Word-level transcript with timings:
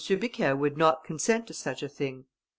Bucquet 0.09 0.53
would 0.53 0.79
not 0.79 1.03
consent 1.03 1.45
to 1.45 1.53
such 1.53 1.83
a 1.83 1.87
thing. 1.87 2.25